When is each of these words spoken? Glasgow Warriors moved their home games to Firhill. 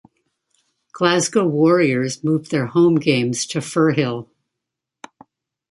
Glasgow 0.93 1.45
Warriors 1.45 2.23
moved 2.23 2.49
their 2.49 2.65
home 2.65 2.95
games 2.95 3.45
to 3.45 3.59
Firhill. 3.59 4.29